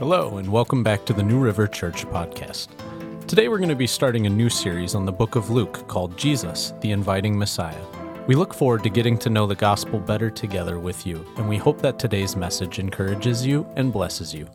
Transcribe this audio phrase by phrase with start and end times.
[0.00, 2.66] Hello, and welcome back to the New River Church podcast.
[3.28, 6.18] Today we're going to be starting a new series on the book of Luke called
[6.18, 7.80] Jesus, the Inviting Messiah.
[8.26, 11.58] We look forward to getting to know the gospel better together with you, and we
[11.58, 14.48] hope that today's message encourages you and blesses you.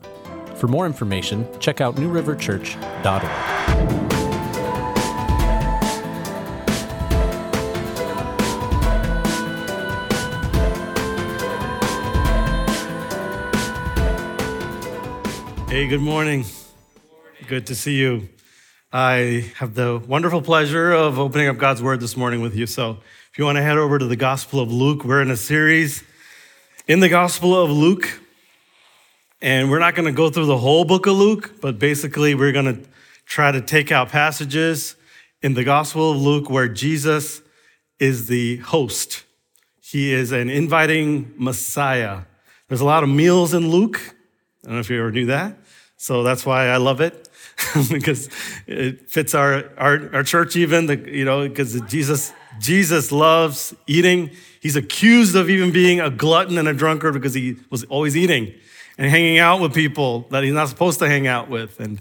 [0.56, 4.29] For more information, check out newriverchurch.org.
[15.70, 16.46] Hey, good morning.
[17.46, 18.28] Good to see you.
[18.92, 22.66] I have the wonderful pleasure of opening up God's Word this morning with you.
[22.66, 22.98] So,
[23.30, 26.02] if you want to head over to the Gospel of Luke, we're in a series
[26.88, 28.20] in the Gospel of Luke.
[29.40, 32.50] And we're not going to go through the whole book of Luke, but basically, we're
[32.50, 32.90] going to
[33.24, 34.96] try to take out passages
[35.40, 37.42] in the Gospel of Luke where Jesus
[38.00, 39.22] is the host.
[39.80, 42.22] He is an inviting Messiah.
[42.66, 44.00] There's a lot of meals in Luke.
[44.64, 45.59] I don't know if you ever knew that.
[46.00, 47.28] So that's why I love it
[47.90, 48.30] because
[48.66, 54.30] it fits our, our, our church even, the, you know, because Jesus, Jesus loves eating.
[54.62, 58.54] He's accused of even being a glutton and a drunkard because he was always eating
[58.96, 61.78] and hanging out with people that he's not supposed to hang out with.
[61.78, 62.00] And,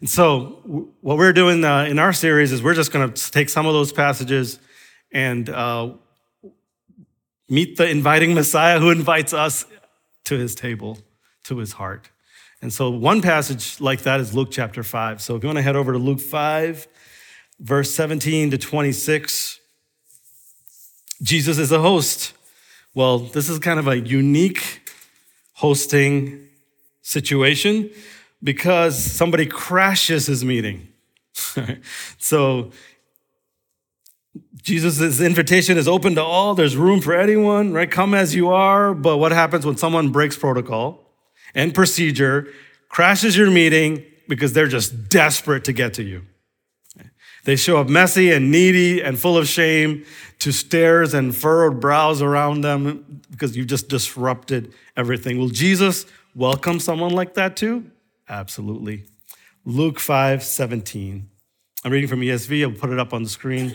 [0.00, 3.48] and so what we're doing uh, in our series is we're just going to take
[3.48, 4.60] some of those passages
[5.10, 5.94] and uh,
[7.48, 9.64] meet the inviting Messiah who invites us
[10.24, 10.98] to his table,
[11.44, 12.10] to his heart.
[12.60, 15.22] And so one passage like that is Luke chapter 5.
[15.22, 16.88] So if you want to head over to Luke 5,
[17.60, 19.60] verse 17 to 26,
[21.22, 22.32] Jesus is a host.
[22.94, 24.90] Well, this is kind of a unique
[25.54, 26.48] hosting
[27.02, 27.90] situation
[28.42, 30.88] because somebody crashes his meeting.
[32.18, 32.72] so
[34.62, 36.54] Jesus' invitation is open to all.
[36.54, 37.90] There's room for anyone, right?
[37.90, 38.94] Come as you are.
[38.94, 41.07] But what happens when someone breaks protocol?
[41.54, 42.48] And procedure,
[42.88, 46.24] crashes your meeting because they're just desperate to get to you.
[47.44, 50.04] They show up messy and needy and full of shame
[50.40, 55.38] to stares and furrowed brows around them because you've just disrupted everything.
[55.38, 57.90] Will Jesus welcome someone like that too?
[58.28, 59.04] Absolutely.
[59.64, 61.28] Luke 5 17.
[61.84, 63.74] I'm reading from ESV, I'll put it up on the screen.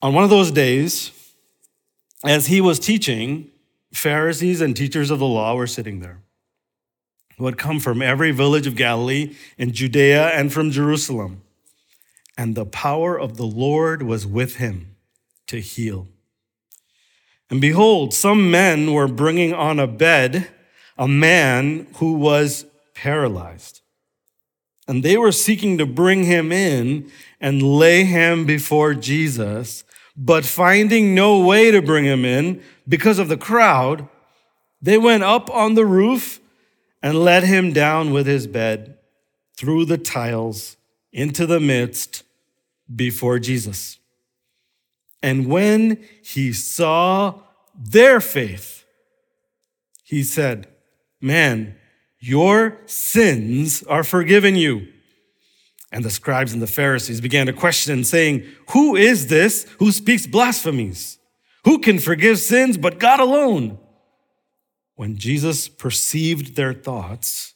[0.00, 1.10] On one of those days,
[2.24, 3.50] as he was teaching,
[3.94, 6.20] Pharisees and teachers of the law were sitting there,
[7.38, 11.42] who had come from every village of Galilee and Judea and from Jerusalem.
[12.36, 14.96] And the power of the Lord was with him
[15.46, 16.08] to heal.
[17.48, 20.48] And behold, some men were bringing on a bed
[20.96, 23.80] a man who was paralyzed.
[24.86, 27.10] And they were seeking to bring him in
[27.40, 29.84] and lay him before Jesus.
[30.16, 34.08] But finding no way to bring him in because of the crowd,
[34.80, 36.40] they went up on the roof
[37.02, 38.96] and let him down with his bed
[39.56, 40.76] through the tiles
[41.12, 42.22] into the midst
[42.94, 43.98] before Jesus.
[45.22, 47.40] And when he saw
[47.74, 48.84] their faith,
[50.02, 50.68] he said,
[51.20, 51.76] Man,
[52.18, 54.88] your sins are forgiven you.
[55.94, 60.26] And the scribes and the Pharisees began to question, saying, Who is this who speaks
[60.26, 61.18] blasphemies?
[61.64, 63.78] Who can forgive sins but God alone?
[64.96, 67.54] When Jesus perceived their thoughts,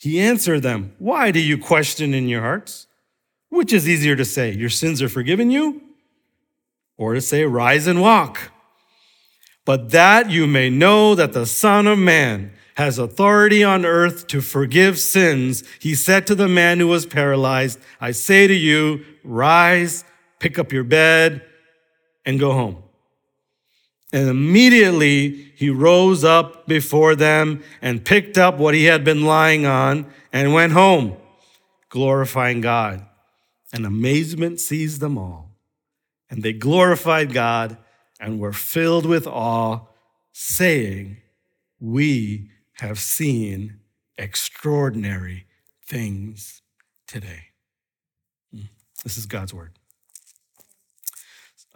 [0.00, 2.86] he answered them, Why do you question in your hearts?
[3.50, 5.82] Which is easier to say, Your sins are forgiven you?
[6.96, 8.50] Or to say, Rise and walk?
[9.66, 14.40] But that you may know that the Son of Man has authority on earth to
[14.40, 20.04] forgive sins, he said to the man who was paralyzed, I say to you, rise,
[20.38, 21.44] pick up your bed,
[22.24, 22.82] and go home.
[24.12, 29.64] And immediately he rose up before them and picked up what he had been lying
[29.64, 31.16] on and went home,
[31.88, 33.06] glorifying God.
[33.72, 35.56] And amazement seized them all.
[36.28, 37.78] And they glorified God
[38.20, 39.80] and were filled with awe,
[40.32, 41.16] saying,
[41.80, 42.50] We
[42.82, 43.78] have seen
[44.18, 45.46] extraordinary
[45.86, 46.62] things
[47.06, 47.50] today.
[48.52, 48.62] Hmm.
[49.04, 49.70] This is God's word.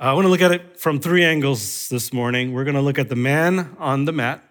[0.00, 2.52] I want to look at it from three angles this morning.
[2.52, 4.42] We're going to look at the man on the mat.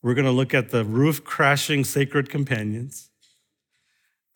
[0.00, 3.10] We're going to look at the roof crashing sacred companions.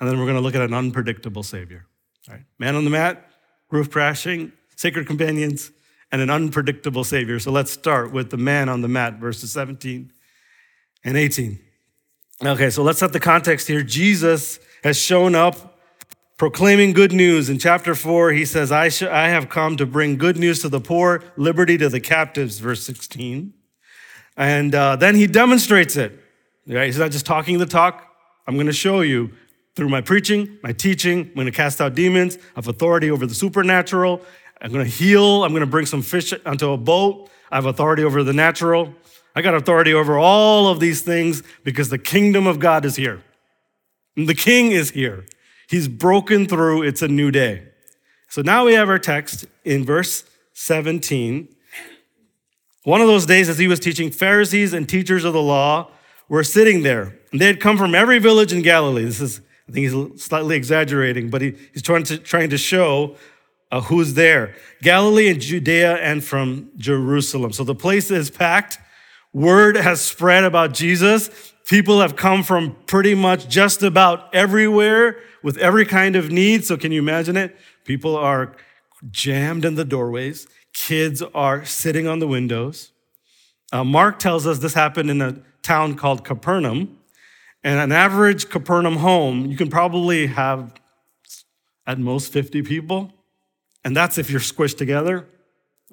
[0.00, 1.86] And then we're going to look at an unpredictable Savior.
[2.28, 2.44] All right.
[2.58, 3.30] Man on the mat,
[3.70, 5.70] roof crashing, sacred companions,
[6.10, 7.38] and an unpredictable Savior.
[7.38, 10.10] So let's start with the man on the mat, verses 17
[11.06, 11.58] and 18.
[12.44, 13.82] Okay, so let's set the context here.
[13.82, 15.78] Jesus has shown up
[16.36, 17.48] proclaiming good news.
[17.48, 20.68] In chapter 4, he says, I, sh- I have come to bring good news to
[20.68, 23.54] the poor, liberty to the captives, verse 16.
[24.36, 26.20] And uh, then he demonstrates it.
[26.66, 26.86] Right?
[26.86, 28.06] He's not just talking the talk.
[28.46, 29.30] I'm going to show you
[29.76, 31.20] through my preaching, my teaching.
[31.20, 32.36] I'm going to cast out demons.
[32.36, 34.20] I have authority over the supernatural.
[34.60, 35.44] I'm going to heal.
[35.44, 37.30] I'm going to bring some fish onto a boat.
[37.50, 38.92] I have authority over the natural.
[39.36, 43.22] I got authority over all of these things because the kingdom of God is here.
[44.16, 45.26] The king is here.
[45.68, 46.84] He's broken through.
[46.84, 47.68] It's a new day.
[48.30, 50.24] So now we have our text in verse
[50.54, 51.54] 17.
[52.84, 55.90] One of those days, as he was teaching, Pharisees and teachers of the law
[56.30, 57.18] were sitting there.
[57.30, 59.04] And they had come from every village in Galilee.
[59.04, 63.16] This is, I think he's slightly exaggerating, but he, he's trying to, trying to show
[63.70, 67.52] uh, who's there Galilee and Judea and from Jerusalem.
[67.52, 68.78] So the place is packed.
[69.36, 71.28] Word has spread about Jesus.
[71.66, 76.64] People have come from pretty much just about everywhere with every kind of need.
[76.64, 77.54] So can you imagine it?
[77.84, 78.56] People are
[79.10, 80.48] jammed in the doorways.
[80.72, 82.92] Kids are sitting on the windows.
[83.70, 86.96] Uh, Mark tells us this happened in a town called Capernaum.
[87.62, 90.72] And an average Capernaum home, you can probably have
[91.86, 93.12] at most 50 people.
[93.84, 95.26] And that's if you're squished together,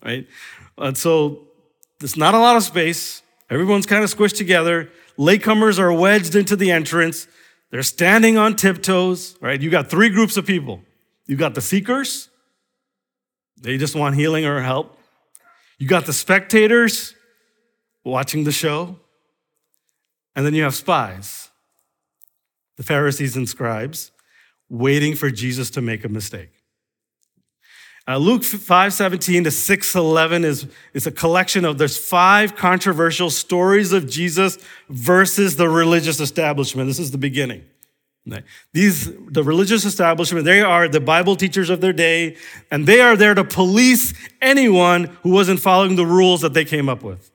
[0.01, 0.29] right?
[0.77, 1.49] And so
[1.99, 3.21] there's not a lot of space.
[3.53, 4.89] Everyone's kind of squished together.
[5.17, 7.27] Latecomers are wedged into the entrance.
[7.69, 9.61] They're standing on tiptoes, right?
[9.61, 10.81] You got three groups of people.
[11.27, 12.29] You got the seekers,
[13.61, 14.97] they just want healing or help.
[15.77, 17.15] You got the spectators
[18.03, 18.97] watching the show.
[20.35, 21.49] And then you have spies,
[22.75, 24.11] the Pharisees and scribes,
[24.67, 26.62] waiting for Jesus to make a mistake.
[28.05, 34.09] Uh, Luke 5:17 to 6:11 is, is a collection of there's five controversial stories of
[34.09, 34.57] Jesus
[34.89, 36.89] versus the religious establishment.
[36.89, 37.63] This is the beginning.
[38.73, 42.35] These the religious establishment, they are the Bible teachers of their day,
[42.71, 46.89] and they are there to police anyone who wasn't following the rules that they came
[46.89, 47.31] up with.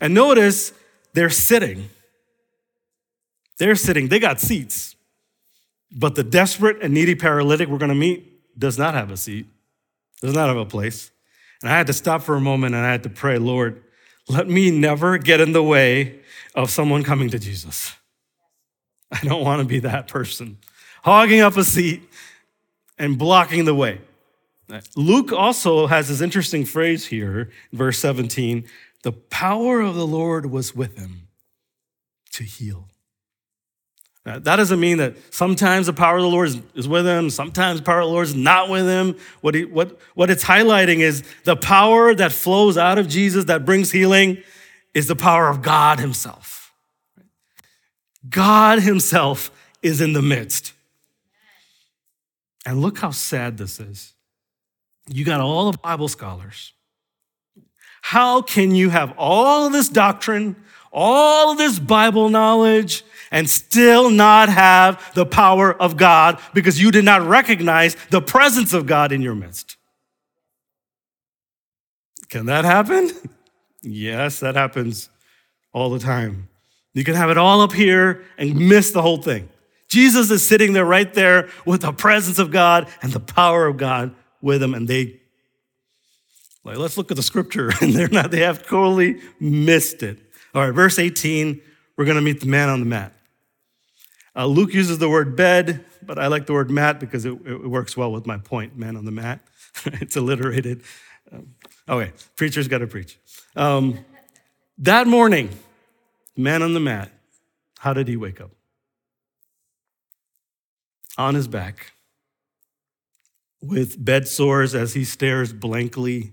[0.00, 0.72] And notice
[1.14, 1.90] they're sitting.
[3.58, 4.96] They're sitting, they got seats.
[5.90, 9.46] But the desperate and needy paralytic we're going to meet does not have a seat,
[10.20, 11.10] does not have a place.
[11.62, 13.82] And I had to stop for a moment and I had to pray, Lord,
[14.28, 16.20] let me never get in the way
[16.54, 17.94] of someone coming to Jesus.
[19.10, 20.58] I don't want to be that person,
[21.02, 22.02] hogging up a seat
[22.98, 24.00] and blocking the way.
[24.96, 28.64] Luke also has this interesting phrase here, verse 17
[29.02, 31.26] the power of the Lord was with him
[32.30, 32.88] to heal.
[34.24, 37.28] Uh, that doesn't mean that sometimes the power of the Lord is, is with him,
[37.28, 39.16] sometimes the power of the Lord is not with him.
[39.40, 43.64] What, he, what, what it's highlighting is the power that flows out of Jesus that
[43.64, 44.38] brings healing
[44.94, 46.72] is the power of God Himself.
[48.28, 49.50] God Himself
[49.82, 50.72] is in the midst.
[52.64, 54.14] And look how sad this is.
[55.08, 56.72] You got all the Bible scholars.
[58.02, 60.56] How can you have all of this doctrine,
[60.92, 66.92] all of this Bible knowledge, and still not have the power of God because you
[66.92, 69.76] did not recognize the presence of God in your midst.
[72.28, 73.10] Can that happen?
[73.84, 75.08] Yes, that happens
[75.72, 76.48] all the time.
[76.94, 79.48] You can have it all up here and miss the whole thing.
[79.88, 83.78] Jesus is sitting there right there with the presence of God and the power of
[83.78, 85.20] God with him, and they
[86.64, 90.18] like, let's look at the scripture, and they're not, they have totally missed it.
[90.54, 91.60] All right, verse 18,
[91.96, 93.12] we're gonna meet the man on the mat.
[94.34, 97.68] Uh, Luke uses the word bed, but I like the word mat because it, it
[97.68, 99.40] works well with my point, man on the mat.
[99.84, 100.82] it's alliterated.
[101.30, 101.54] Um,
[101.88, 103.18] okay, preacher's got to preach.
[103.56, 103.98] Um,
[104.78, 105.50] that morning,
[106.36, 107.10] man on the mat,
[107.78, 108.50] how did he wake up?
[111.18, 111.92] On his back,
[113.60, 116.32] with bed sores as he stares blankly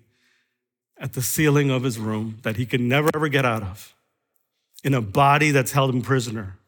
[0.98, 3.94] at the ceiling of his room that he can never ever get out of,
[4.86, 6.60] in a body that's held him prisoner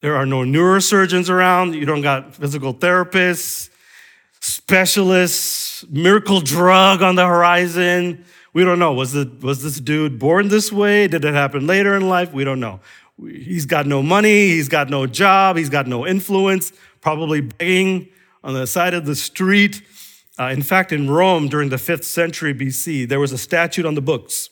[0.00, 1.74] there are no neurosurgeons around.
[1.74, 3.70] You don't got physical therapists,
[4.40, 8.24] specialists, miracle drug on the horizon.
[8.52, 8.92] We don't know.
[8.92, 11.08] Was, the, was this dude born this way?
[11.08, 12.32] Did it happen later in life?
[12.32, 12.80] We don't know.
[13.18, 14.48] He's got no money.
[14.48, 15.56] He's got no job.
[15.56, 18.08] He's got no influence, probably begging
[18.44, 19.82] on the side of the street.
[20.38, 23.94] Uh, in fact, in Rome during the fifth century BC, there was a statute on
[23.94, 24.50] the books.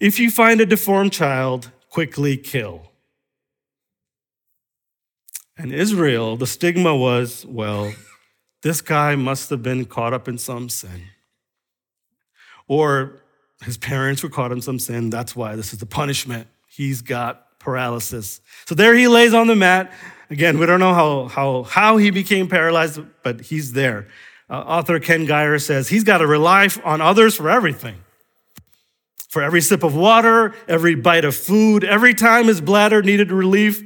[0.00, 2.87] If you find a deformed child, quickly kill.
[5.58, 7.92] And Israel, the stigma was, well,
[8.62, 11.02] this guy must have been caught up in some sin.
[12.68, 13.22] Or
[13.64, 15.10] his parents were caught in some sin.
[15.10, 16.46] That's why this is the punishment.
[16.68, 18.40] He's got paralysis.
[18.66, 19.92] So there he lays on the mat.
[20.30, 24.06] Again, we don't know how, how, how he became paralyzed, but he's there.
[24.48, 27.96] Uh, author Ken Gire says he's got to rely on others for everything.
[29.28, 33.82] For every sip of water, every bite of food, every time his bladder needed relief,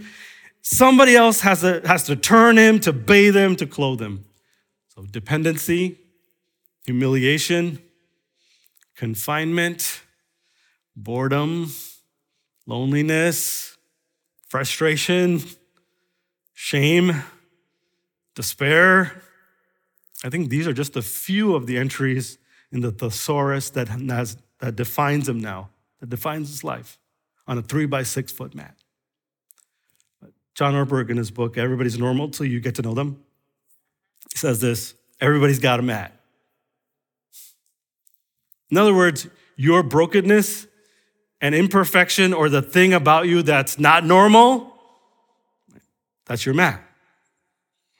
[0.62, 4.24] somebody else has to, has to turn him, to bathe him, to clothe him.
[4.88, 5.98] So dependency,
[6.86, 7.80] humiliation,
[8.96, 10.00] confinement,
[10.96, 11.70] boredom,
[12.66, 13.76] loneliness,
[14.48, 15.42] frustration,
[16.52, 17.22] shame,
[18.34, 19.22] despair.
[20.24, 22.38] I think these are just a few of the entries
[22.70, 26.98] in the thesaurus that, has, that defines him now, that defines his life
[27.46, 28.76] on a three by six foot mat.
[30.54, 33.22] John Ortberg in his book, Everybody's Normal Till You Get to Know Them,
[34.34, 36.12] says this everybody's got a mat.
[38.70, 40.66] In other words, your brokenness
[41.40, 44.74] and imperfection or the thing about you that's not normal,
[46.26, 46.82] that's your mat.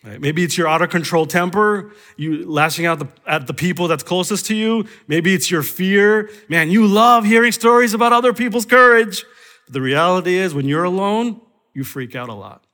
[0.05, 0.21] Right?
[0.21, 4.03] Maybe it's your out of control temper, you lashing out the, at the people that's
[4.03, 4.87] closest to you.
[5.07, 6.29] Maybe it's your fear.
[6.49, 9.25] Man, you love hearing stories about other people's courage.
[9.67, 11.41] But the reality is, when you're alone,
[11.75, 12.65] you freak out a lot.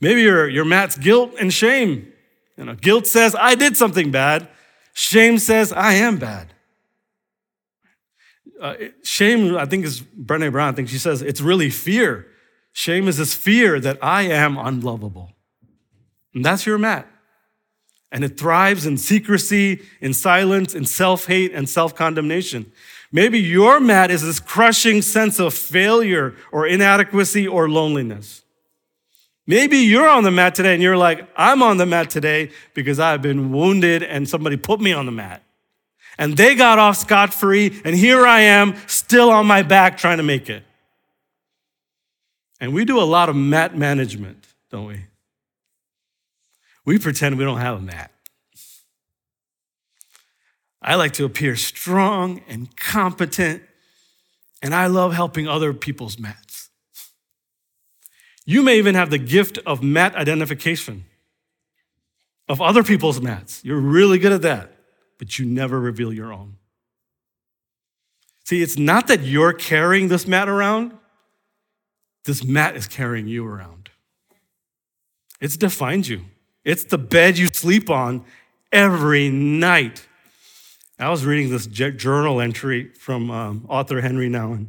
[0.00, 2.12] Maybe your, your mat's guilt and shame.
[2.56, 4.48] You know, guilt says, I did something bad.
[4.94, 6.52] Shame says, I am bad.
[8.60, 10.72] Uh, shame, I think, is Brene Brown.
[10.72, 12.26] I think she says it's really fear.
[12.72, 15.32] Shame is this fear that I am unlovable.
[16.34, 17.08] And that's your mat.
[18.12, 22.72] And it thrives in secrecy, in silence, in self hate, and self condemnation.
[23.12, 28.42] Maybe your mat is this crushing sense of failure or inadequacy or loneliness.
[29.46, 33.00] Maybe you're on the mat today and you're like, I'm on the mat today because
[33.00, 35.42] I've been wounded and somebody put me on the mat.
[36.18, 40.18] And they got off scot free, and here I am still on my back trying
[40.18, 40.62] to make it.
[42.60, 45.06] And we do a lot of mat management, don't we?
[46.84, 48.10] We pretend we don't have a mat.
[50.82, 53.62] I like to appear strong and competent,
[54.62, 56.70] and I love helping other people's mats.
[58.46, 61.04] You may even have the gift of mat identification
[62.48, 63.64] of other people's mats.
[63.64, 64.72] You're really good at that,
[65.18, 66.56] but you never reveal your own.
[68.44, 70.92] See, it's not that you're carrying this mat around,
[72.24, 73.90] this mat is carrying you around.
[75.40, 76.22] It's defined you.
[76.64, 78.24] It's the bed you sleep on
[78.72, 80.06] every night.
[81.00, 84.66] I was reading this journal entry from um, author Henry Nouwen.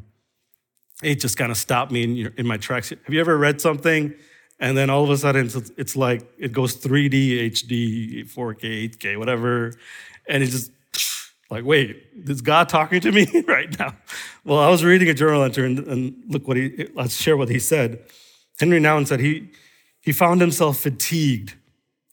[1.04, 2.90] It just kind of stopped me in, your, in, my tracks.
[2.90, 4.14] Have you ever read something
[4.58, 9.18] and then all of a sudden it's, it's like it goes 3D, HD, 4K, 8K,
[9.18, 9.74] whatever,
[10.30, 10.72] and it's just
[11.50, 13.94] like, wait, is God talking to me right now?
[14.46, 17.50] Well, I was reading a journal entry and, and look what he, let's share what
[17.50, 18.00] he said.
[18.58, 19.50] Henry Nouwen said he,
[20.00, 21.56] he found himself fatigued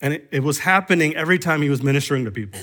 [0.01, 2.59] and it, it was happening every time he was ministering to people.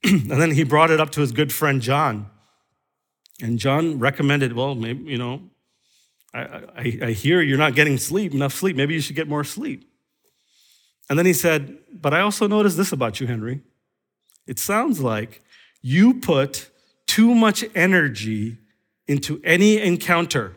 [0.04, 2.30] and then he brought it up to his good friend John.
[3.42, 5.42] And John recommended, well, maybe, you know,
[6.32, 8.76] I, I, I hear you're not getting sleep, enough sleep.
[8.76, 9.90] Maybe you should get more sleep.
[11.08, 13.60] And then he said, but I also noticed this about you, Henry.
[14.46, 15.42] It sounds like
[15.82, 16.70] you put
[17.06, 18.58] too much energy
[19.08, 20.56] into any encounter,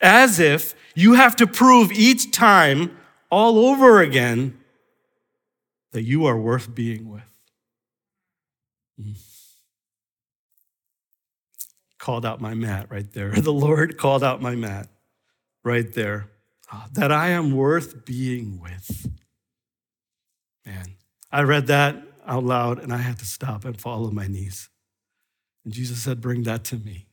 [0.00, 2.96] as if you have to prove each time
[3.30, 4.58] all over again
[5.92, 7.22] that you are worth being with.
[9.00, 9.16] Mm.
[11.98, 13.30] Called out my mat right there.
[13.34, 14.88] The Lord called out my mat
[15.64, 16.28] right there.
[16.70, 19.08] Ah, that I am worth being with.
[20.64, 20.96] Man,
[21.30, 24.68] I read that out loud and I had to stop and fall on my knees.
[25.64, 27.06] And Jesus said, Bring that to me.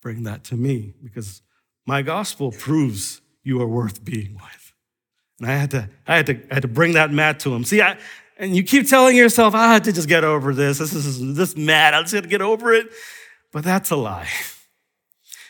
[0.00, 1.42] Bring that to me because
[1.86, 4.72] my gospel proves you are worth being with.
[5.40, 7.64] And I had to, I had to, I had to bring that mat to him.
[7.64, 7.98] See, I,
[8.36, 10.78] and you keep telling yourself, I had to just get over this.
[10.78, 11.94] This is this mad.
[11.94, 12.88] I just had to get over it.
[13.52, 14.28] But that's a lie.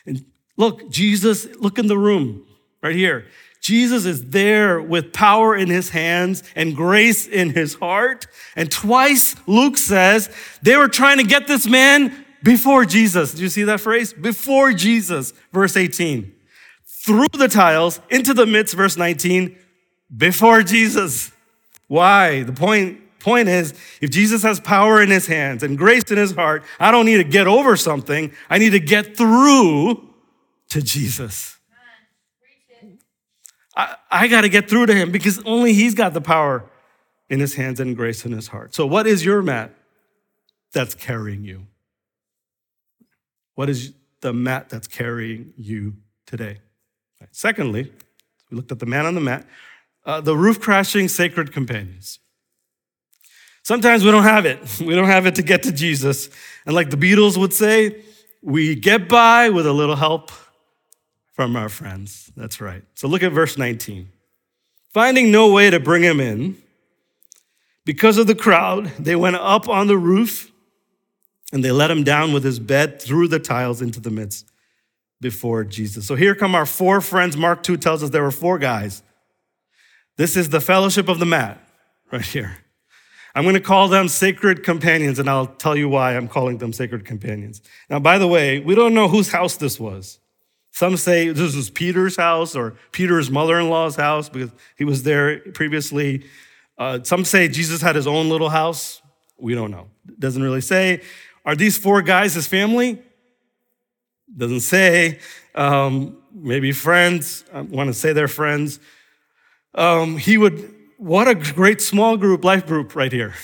[0.07, 0.27] And
[0.57, 2.47] look, Jesus, look in the room
[2.83, 3.27] right here.
[3.63, 8.27] Jesus is there with power in his hands and grace in his heart.
[8.57, 10.29] And twice Luke says
[10.61, 13.33] they were trying to get this man before Jesus.
[13.33, 14.13] Do you see that phrase?
[14.13, 16.31] Before Jesus, verse 18.
[16.85, 19.57] Through the tiles, into the midst, verse 19,
[20.15, 21.33] before Jesus.
[21.89, 22.43] Why?
[22.43, 26.35] The point, point is if Jesus has power in his hands and grace in his
[26.35, 28.33] heart, I don't need to get over something.
[28.49, 30.09] I need to get through
[30.71, 31.59] to Jesus.
[33.77, 36.65] I, I got to get through to him because only he's got the power
[37.29, 38.75] in his hands and grace in his heart.
[38.75, 39.75] So, what is your mat
[40.73, 41.67] that's carrying you?
[43.55, 45.95] What is the mat that's carrying you
[46.27, 46.59] today?
[47.31, 47.93] Secondly,
[48.51, 49.47] we looked at the man on the mat
[50.05, 52.19] uh, the roof crashing sacred companions.
[53.63, 54.59] Sometimes we don't have it.
[54.81, 56.29] We don't have it to get to Jesus.
[56.67, 58.03] And like the Beatles would say,
[58.43, 60.31] we get by with a little help
[61.33, 62.31] from our friends.
[62.37, 62.83] That's right.
[62.95, 64.11] So look at verse 19.
[64.93, 66.57] Finding no way to bring him in,
[67.85, 70.53] because of the crowd, they went up on the roof
[71.53, 74.51] and they let him down with his bed through the tiles into the midst
[75.21, 76.07] before Jesus.
[76.07, 77.37] So here come our four friends.
[77.37, 79.03] Mark 2 tells us there were four guys.
[80.17, 81.61] This is the fellowship of the mat
[82.13, 82.59] right here.
[83.35, 86.73] I'm going to call them sacred companions, and I'll tell you why I'm calling them
[86.73, 87.63] sacred companions.
[87.91, 90.21] Now, by the way, we don't know whose house this was.
[90.71, 95.03] Some say this was Peter's house or Peter's mother in law's house because he was
[95.05, 96.27] there previously.
[96.79, 99.01] Uh, some say Jesus had his own little house.
[99.39, 99.89] We don't know.
[100.09, 101.03] It doesn't really say.
[101.45, 103.01] Are these four guys his family?
[104.37, 105.21] Doesn't say.
[105.55, 107.45] Um, maybe friends.
[107.53, 108.81] I want to say they're friends.
[109.75, 113.35] Um, he would what a great small group, life group right here.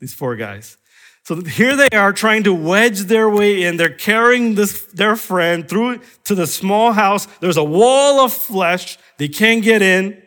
[0.00, 0.76] These four guys.
[1.22, 3.76] So here they are trying to wedge their way in.
[3.76, 7.26] They're carrying this, their friend through to the small house.
[7.38, 8.98] There's a wall of flesh.
[9.18, 10.20] They can't get in.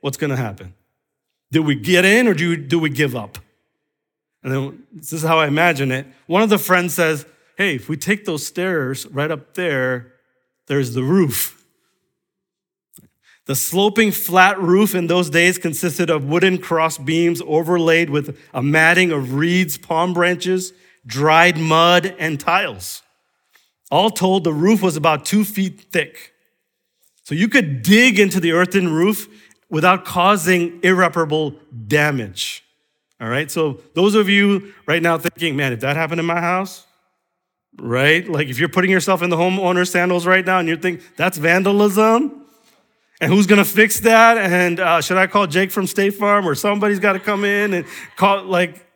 [0.00, 0.74] What's going to happen?
[1.52, 3.38] Do we get in or do we, do we give up?
[4.42, 6.06] And then this is how I imagine it.
[6.26, 7.24] One of the friends says,
[7.56, 10.14] Hey, if we take those stairs right up there,
[10.66, 11.59] there's the roof.
[13.46, 18.62] The sloping flat roof in those days consisted of wooden cross beams overlaid with a
[18.62, 20.72] matting of reeds, palm branches,
[21.06, 23.02] dried mud, and tiles.
[23.90, 26.32] All told, the roof was about two feet thick.
[27.24, 29.28] So you could dig into the earthen roof
[29.68, 31.54] without causing irreparable
[31.86, 32.64] damage.
[33.20, 36.40] All right, so those of you right now thinking, man, if that happened in my
[36.40, 36.86] house,
[37.78, 38.26] right?
[38.28, 41.36] Like if you're putting yourself in the homeowner's sandals right now and you think that's
[41.36, 42.39] vandalism,
[43.20, 44.38] and who's to fix that?
[44.38, 47.74] And uh, should I call Jake from State Farm or somebody's got to come in
[47.74, 47.86] and
[48.16, 48.86] call, like,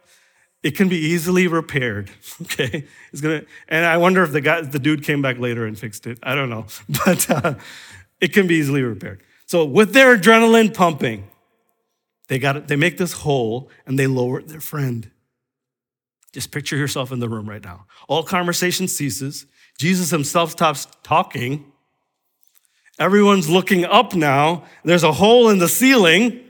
[0.63, 2.11] it can be easily repaired.
[2.43, 2.87] Okay.
[3.13, 6.05] It's to, and I wonder if the guy, the dude came back later and fixed
[6.07, 6.19] it.
[6.21, 6.67] I don't know,
[7.07, 7.55] but uh,
[8.21, 9.23] it can be easily repaired.
[9.47, 11.29] So with their adrenaline pumping,
[12.27, 15.11] they got it, they make this hole and they lower their friend.
[16.33, 17.87] Just picture yourself in the room right now.
[18.09, 19.47] All conversation ceases.
[19.79, 21.73] Jesus himself stops talking
[22.99, 24.65] Everyone's looking up now.
[24.85, 26.41] There's a hole in the ceiling.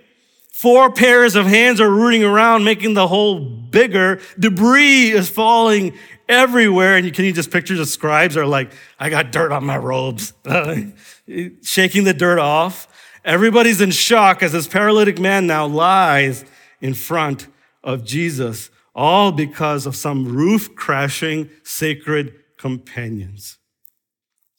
[0.52, 4.20] Four pairs of hands are rooting around, making the hole bigger.
[4.38, 5.94] Debris is falling
[6.28, 6.96] everywhere.
[6.96, 10.33] And can you just picture the scribes are like, I got dirt on my robes,
[11.62, 12.88] shaking the dirt off.
[13.24, 16.44] Everybody's in shock as this paralytic man now lies
[16.80, 17.48] in front
[17.83, 23.59] of Jesus, all because of some roof crashing sacred companions.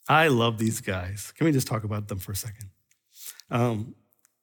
[0.08, 1.32] I love these guys.
[1.36, 2.70] Can we just talk about them for a second?
[3.50, 3.94] Um,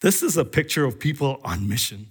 [0.01, 2.07] this is a picture of people on mission.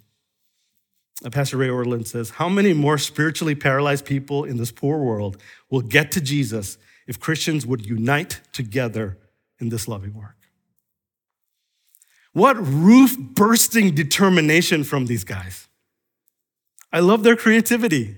[1.24, 5.36] Uh, Pastor Ray Ortlund says, How many more spiritually paralyzed people in this poor world
[5.70, 9.18] will get to Jesus if Christians would unite together
[9.60, 10.36] in this loving work?
[12.32, 15.68] What roof bursting determination from these guys.
[16.92, 18.16] I love their creativity.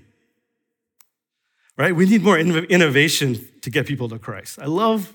[1.77, 1.93] Right?
[1.93, 4.59] We need more innovation to get people to Christ.
[4.59, 5.13] I love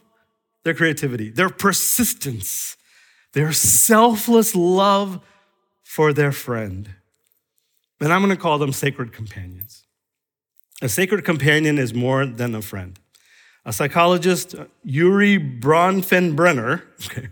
[0.64, 2.76] their creativity, their persistence,
[3.32, 5.20] their selfless love
[5.82, 6.90] for their friend.
[8.00, 9.84] And I'm going to call them sacred companions.
[10.82, 12.98] A sacred companion is more than a friend.
[13.64, 17.28] A psychologist, Urie Bronfenbrenner, okay,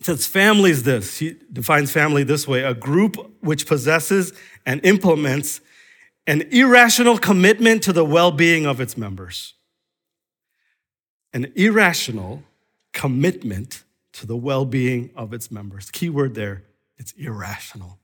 [0.00, 1.18] says family is this.
[1.18, 4.32] He defines family this way a group which possesses
[4.64, 5.60] and implements
[6.28, 9.54] an irrational commitment to the well being of its members
[11.32, 12.42] an irrational
[12.92, 15.90] commitment to the well being of its members.
[15.90, 16.64] Key word there,
[16.96, 17.98] it's irrational.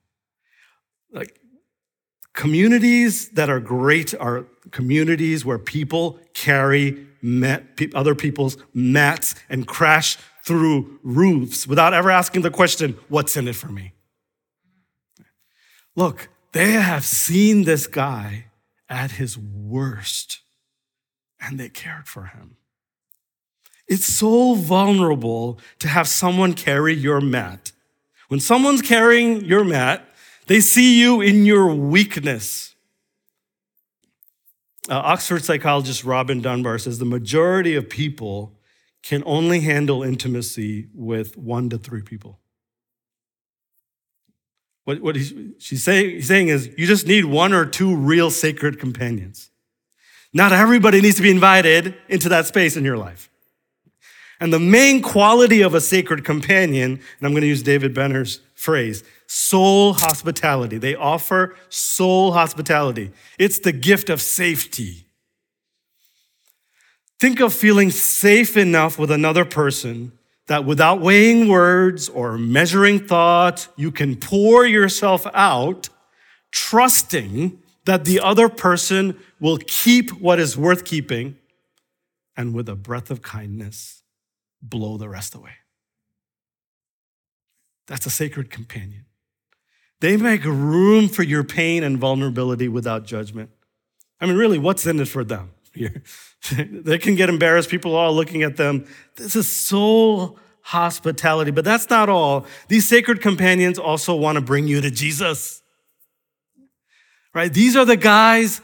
[1.12, 1.40] Like
[2.32, 10.18] communities that are great are communities where people carry mat, other people's mats and crash
[10.44, 13.92] through roofs without ever asking the question, What's in it for me?
[15.96, 18.46] Look, they have seen this guy
[18.88, 20.40] at his worst
[21.40, 22.56] and they cared for him.
[23.86, 27.72] It's so vulnerable to have someone carry your mat.
[28.28, 30.08] When someone's carrying your mat,
[30.46, 32.74] they see you in your weakness.
[34.88, 38.58] Uh, Oxford psychologist Robin Dunbar says the majority of people
[39.02, 42.38] can only handle intimacy with one to three people.
[44.84, 48.78] What, what she's saying, he's saying is you just need one or two real sacred
[48.78, 49.50] companions.
[50.32, 53.30] Not everybody needs to be invited into that space in your life.
[54.44, 58.40] And the main quality of a sacred companion, and I'm going to use David Benner's
[58.54, 60.76] phrase, soul hospitality.
[60.76, 63.10] They offer soul hospitality.
[63.38, 65.06] It's the gift of safety.
[67.18, 70.12] Think of feeling safe enough with another person
[70.46, 75.88] that without weighing words or measuring thought, you can pour yourself out,
[76.50, 81.38] trusting that the other person will keep what is worth keeping,
[82.36, 84.02] and with a breath of kindness,
[84.68, 85.52] blow the rest away.
[87.86, 89.04] That's a sacred companion.
[90.00, 93.50] They make room for your pain and vulnerability without judgment.
[94.20, 95.50] I mean, really, what's in it for them?
[96.50, 98.86] They can get embarrassed, people are all looking at them.
[99.16, 102.46] This is soul hospitality, but that's not all.
[102.68, 105.62] These sacred companions also want to bring you to Jesus.
[107.32, 107.52] Right?
[107.52, 108.60] These are the guys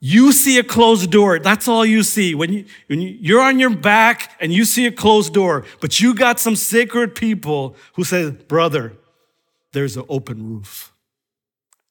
[0.00, 1.38] you see a closed door.
[1.38, 2.34] That's all you see.
[2.34, 6.14] When, you, when you're on your back and you see a closed door, but you
[6.14, 8.94] got some sacred people who say, brother,
[9.72, 10.92] there's an open roof.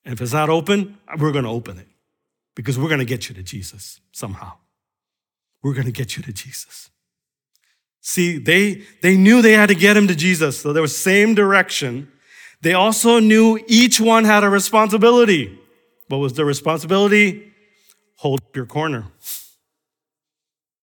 [0.03, 1.87] And if it's not open, we're going to open it
[2.55, 4.53] because we're going to get you to Jesus somehow.
[5.61, 6.89] We're going to get you to Jesus.
[8.01, 11.35] See, they, they knew they had to get him to Jesus, so there was same
[11.35, 12.11] direction.
[12.61, 15.59] They also knew each one had a responsibility.
[16.07, 17.48] What was the responsibility?
[18.19, 19.05] Hold up your corner.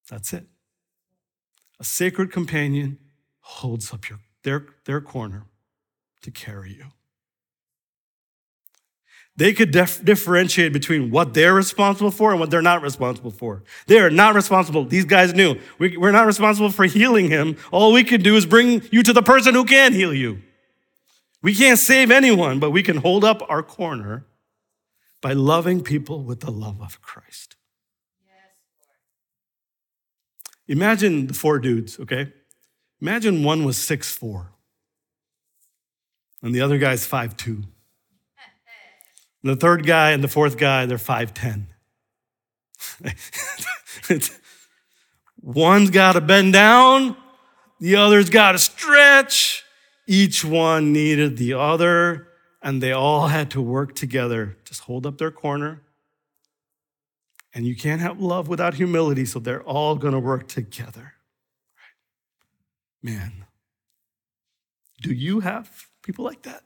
[0.08, 0.46] That's it.
[1.78, 2.98] A sacred companion
[3.40, 5.44] holds up your, their, their corner
[6.22, 6.86] to carry you.
[9.36, 13.64] They could dif- differentiate between what they're responsible for and what they're not responsible for.
[13.86, 14.86] They are not responsible.
[14.86, 15.56] These guys knew.
[15.78, 17.58] We, we're not responsible for healing him.
[17.70, 20.40] All we can do is bring you to the person who can heal you.
[21.42, 24.24] We can't save anyone, but we can hold up our corner
[25.20, 27.56] by loving people with the love of Christ.
[30.68, 32.32] Imagine the four dudes, okay?
[33.00, 34.52] Imagine one was six four,
[36.42, 37.64] and the other guy's five two.
[39.46, 41.66] And the third guy and the fourth guy, they're 5'10.
[45.40, 47.16] One's got to bend down,
[47.78, 49.62] the other's got to stretch.
[50.08, 52.26] Each one needed the other
[52.66, 54.56] and they all had to work together.
[54.64, 55.82] Just hold up their corner.
[57.54, 61.14] And you can't have love without humility, so they're all going to work together.
[63.02, 63.46] Man,
[65.00, 66.64] do you have people like that?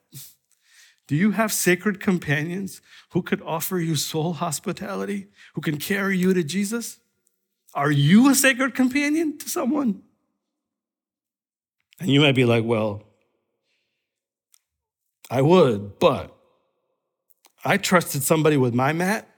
[1.06, 6.32] Do you have sacred companions who could offer you soul hospitality, who can carry you
[6.32, 6.98] to Jesus?
[7.74, 10.02] Are you a sacred companion to someone?
[12.00, 13.04] And you might be like, well,
[15.30, 16.36] I would, but
[17.64, 19.28] I trusted somebody with my mat.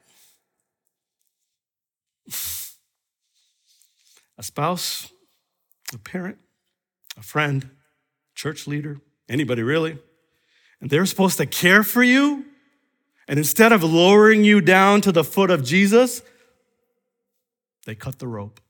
[4.38, 5.12] A spouse,
[5.92, 6.38] a parent,
[7.18, 7.68] a friend,
[8.34, 9.98] church leader, anybody really.
[10.80, 12.46] And they're supposed to care for you.
[13.28, 16.22] And instead of lowering you down to the foot of Jesus,
[17.84, 18.60] they cut the rope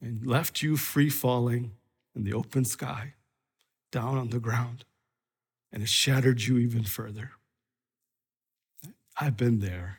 [0.00, 1.72] and left you free falling
[2.14, 3.14] in the open sky,
[3.92, 4.84] down on the ground
[5.76, 7.32] and it shattered you even further.
[9.20, 9.98] I've been there.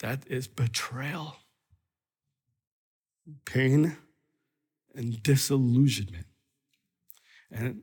[0.00, 1.36] That is betrayal,
[3.44, 3.96] pain,
[4.92, 6.26] and disillusionment.
[7.52, 7.82] And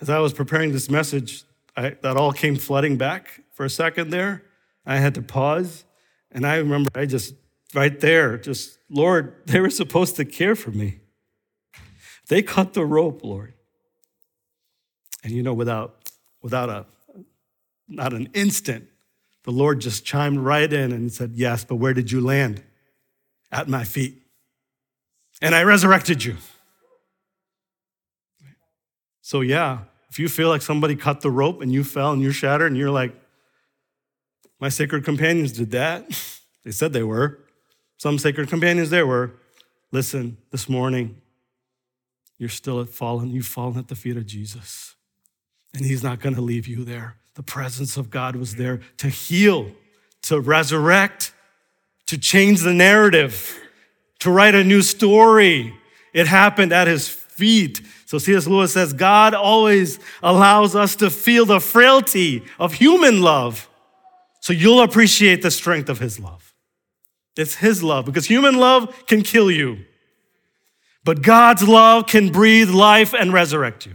[0.00, 1.44] as I was preparing this message,
[1.76, 4.42] I, that all came flooding back for a second there.
[4.84, 5.84] I had to pause.
[6.32, 7.34] And I remember I just,
[7.74, 10.98] right there, just, Lord, they were supposed to care for me.
[12.26, 13.54] They cut the rope, Lord.
[15.22, 16.10] And you know, without,
[16.42, 16.86] without a,
[17.88, 18.86] not an instant,
[19.44, 22.62] the Lord just chimed right in and said, Yes, but where did you land?
[23.50, 24.22] At my feet.
[25.42, 26.36] And I resurrected you.
[29.22, 29.80] So, yeah,
[30.10, 32.76] if you feel like somebody cut the rope and you fell and you're shattered and
[32.76, 33.14] you're like,
[34.60, 36.06] my sacred companions did that.
[36.64, 37.38] they said they were.
[37.96, 39.32] Some sacred companions there were.
[39.92, 41.20] Listen, this morning,
[42.38, 44.94] you're still at fallen, you've fallen at the feet of Jesus.
[45.74, 47.16] And He's not going to leave you there.
[47.34, 49.70] The presence of God was there to heal,
[50.22, 51.32] to resurrect,
[52.06, 53.58] to change the narrative,
[54.18, 55.74] to write a new story.
[56.12, 57.80] It happened at His feet.
[58.04, 58.46] So C.S.
[58.46, 63.68] Lewis says God always allows us to feel the frailty of human love.
[64.40, 66.52] So you'll appreciate the strength of His love.
[67.36, 69.84] It's His love because human love can kill you.
[71.04, 73.94] But God's love can breathe life and resurrect you.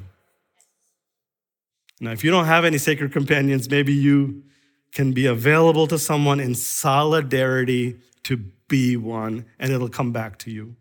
[1.99, 4.43] Now, if you don't have any sacred companions, maybe you
[4.91, 10.51] can be available to someone in solidarity to be one, and it'll come back to
[10.51, 10.75] you.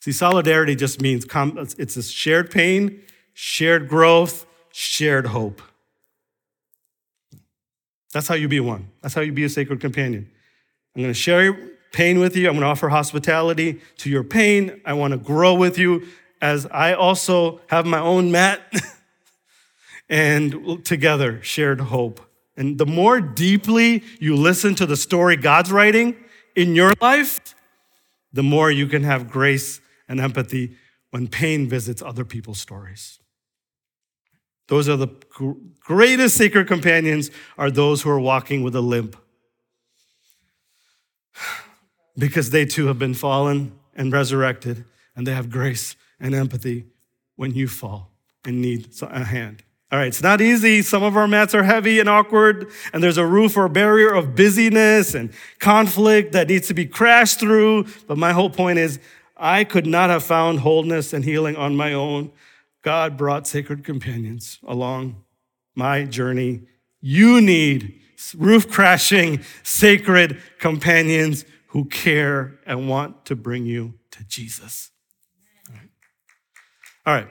[0.00, 1.26] See, solidarity just means
[1.78, 3.02] it's a shared pain,
[3.34, 5.62] shared growth, shared hope.
[8.12, 8.90] That's how you be one.
[9.02, 10.28] That's how you be a sacred companion.
[10.94, 11.54] I'm going to share
[11.92, 12.48] pain with you.
[12.48, 14.80] I'm going to offer hospitality to your pain.
[14.84, 16.06] I want to grow with you
[16.40, 18.60] as I also have my own mat
[20.10, 22.20] and together shared hope.
[22.56, 26.16] And the more deeply you listen to the story God's writing
[26.56, 27.54] in your life,
[28.32, 30.76] the more you can have grace and empathy
[31.10, 33.20] when pain visits other people's stories.
[34.66, 35.08] Those are the
[35.80, 39.16] greatest sacred companions are those who are walking with a limp.
[42.18, 44.84] Because they too have been fallen and resurrected,
[45.16, 46.86] and they have grace and empathy
[47.36, 48.10] when you fall
[48.44, 49.62] and need a hand.
[49.92, 50.82] All right, it's not easy.
[50.82, 54.36] Some of our mats are heavy and awkward, and there's a roof or barrier of
[54.36, 57.86] busyness and conflict that needs to be crashed through.
[58.06, 59.00] But my whole point is,
[59.36, 62.30] I could not have found wholeness and healing on my own.
[62.82, 65.24] God brought sacred companions along
[65.74, 66.62] my journey.
[67.00, 68.00] You need
[68.36, 74.90] roof crashing, sacred companions who care and want to bring you to Jesus.
[75.68, 75.90] All right.
[77.06, 77.28] All right.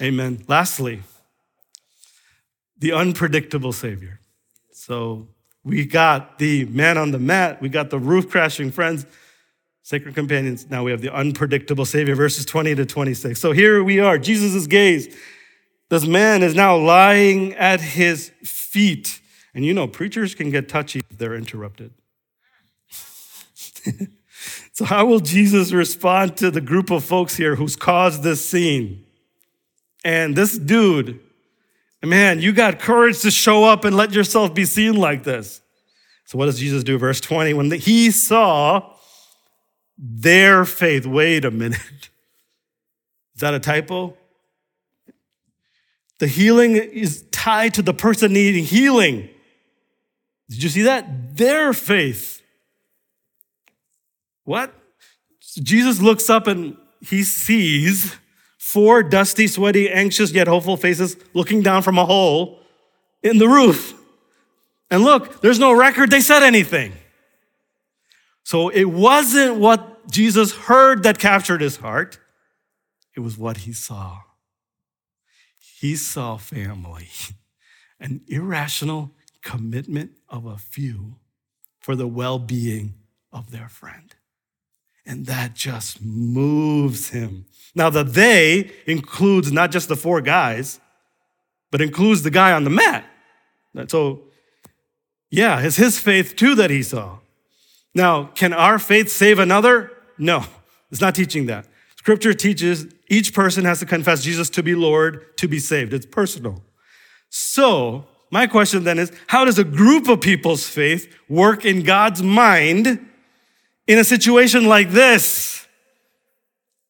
[0.00, 0.44] Amen.
[0.46, 1.02] Lastly,
[2.78, 4.20] the unpredictable Savior.
[4.72, 5.28] So
[5.64, 9.06] we got the man on the mat, we got the roof crashing friends,
[9.82, 10.68] sacred companions.
[10.70, 13.40] Now we have the unpredictable Savior, verses 20 to 26.
[13.40, 15.14] So here we are, Jesus' gaze.
[15.88, 19.20] This man is now lying at his feet.
[19.54, 21.92] And you know, preachers can get touchy if they're interrupted.
[24.72, 29.04] so, how will Jesus respond to the group of folks here who's caused this scene?
[30.04, 31.20] And this dude,
[32.02, 35.60] man, you got courage to show up and let yourself be seen like this.
[36.24, 36.98] So, what does Jesus do?
[36.98, 38.94] Verse 20, when he saw
[39.96, 41.80] their faith, wait a minute.
[43.34, 44.16] Is that a typo?
[46.18, 49.28] The healing is tied to the person needing healing.
[50.50, 51.36] Did you see that?
[51.36, 52.42] Their faith.
[54.42, 54.74] What?
[55.40, 58.16] Jesus looks up and he sees
[58.68, 62.60] four dusty, sweaty, anxious, yet hopeful faces looking down from a hole
[63.22, 63.94] in the roof.
[64.90, 66.92] And look, there's no record they said anything.
[68.42, 72.18] So it wasn't what Jesus heard that captured his heart,
[73.16, 74.18] it was what he saw.
[75.80, 77.08] He saw family,
[78.00, 81.16] an irrational commitment of a few
[81.80, 82.94] for the well being
[83.32, 84.14] of their friend.
[85.06, 87.46] And that just moves him.
[87.78, 90.80] Now, the they includes not just the four guys,
[91.70, 93.04] but includes the guy on the mat.
[93.86, 94.24] So,
[95.30, 97.18] yeah, it's his faith too that he saw.
[97.94, 99.92] Now, can our faith save another?
[100.18, 100.44] No,
[100.90, 101.66] it's not teaching that.
[101.94, 105.92] Scripture teaches each person has to confess Jesus to be Lord to be saved.
[105.92, 106.64] It's personal.
[107.30, 112.22] So, my question then is how does a group of people's faith work in God's
[112.24, 113.06] mind
[113.86, 115.57] in a situation like this?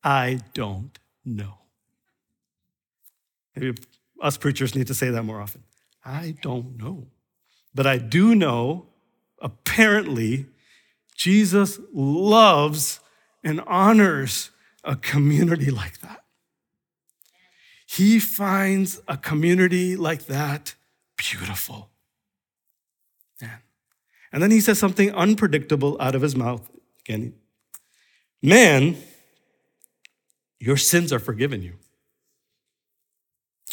[0.02, 1.58] I don't know.
[3.54, 3.78] Maybe
[4.20, 5.64] us preachers need to say that more often.
[6.04, 7.08] I don't know.
[7.74, 8.86] But I do know,
[9.40, 10.46] apparently,
[11.16, 13.00] Jesus loves
[13.44, 14.50] and honors
[14.84, 16.24] a community like that.
[17.86, 20.74] He finds a community like that
[21.16, 21.90] beautiful.
[23.40, 23.58] Man.
[24.32, 26.68] And then he says something unpredictable out of his mouth.
[27.00, 27.34] Again,
[28.42, 28.96] man,
[30.60, 31.74] your sins are forgiven you.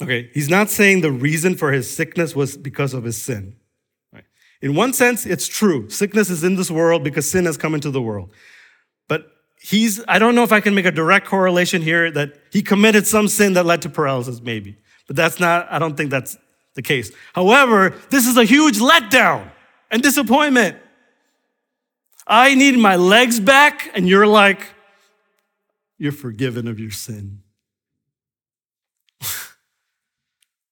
[0.02, 3.56] Okay, he's not saying the reason for his sickness was because of his sin.
[4.62, 5.89] In one sense, it's true.
[5.89, 8.32] Sickness is in this world because sin has come into the world.
[9.08, 9.28] But
[9.62, 13.06] he's, I don't know if I can make a direct correlation here that he committed
[13.06, 14.78] some sin that led to paralysis, maybe.
[15.08, 16.38] But that's not, I don't think that's
[16.74, 17.12] the case.
[17.34, 19.52] However, this is a huge letdown
[19.91, 20.78] and disappointment.
[22.26, 24.74] I need my legs back, and you're like,
[25.98, 27.42] you're forgiven of your sin.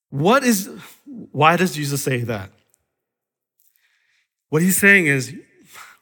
[0.09, 0.69] what is,
[1.05, 2.51] why does Jesus say that?
[4.49, 5.33] What he's saying is,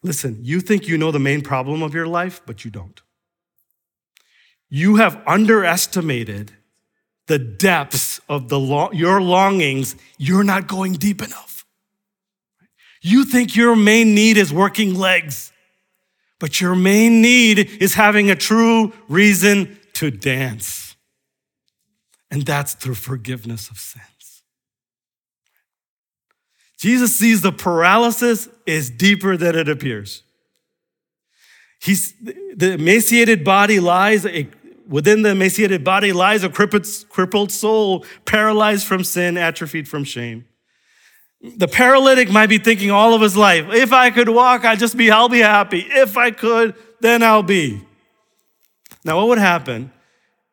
[0.04, 3.02] listen, you think you know the main problem of your life, but you don't.
[4.70, 6.54] You have underestimated
[7.28, 11.66] the depths of the lo- your longings, you're not going deep enough.
[13.02, 15.51] You think your main need is working legs,
[16.42, 20.96] but your main need is having a true reason to dance.
[22.32, 24.42] And that's through forgiveness of sins.
[26.80, 30.24] Jesus sees the paralysis is deeper than it appears.
[31.80, 34.50] He's, the emaciated body lies a
[34.88, 40.46] within the emaciated body lies a crippled soul, paralyzed from sin, atrophied from shame.
[41.44, 44.96] The paralytic might be thinking all of his life, if I could walk, I'd just
[44.96, 45.80] be, I'll be happy.
[45.80, 47.82] If I could, then I'll be.
[49.04, 49.92] Now, what would happen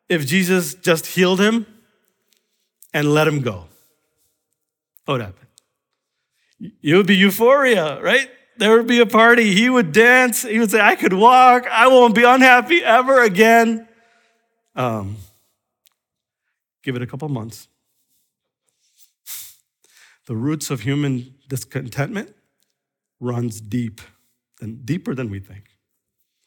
[0.08, 1.66] if Jesus just healed him
[2.94, 3.66] and let him go?
[5.04, 5.46] What would happen?
[6.82, 8.30] It would be euphoria, right?
[8.56, 9.54] There would be a party.
[9.54, 10.42] He would dance.
[10.42, 11.66] He would say, I could walk.
[11.70, 13.86] I won't be unhappy ever again.
[14.74, 15.16] Um,
[16.82, 17.68] give it a couple months.
[20.28, 22.34] The roots of human discontentment
[23.18, 24.02] runs deep,
[24.60, 25.70] and deeper than we think.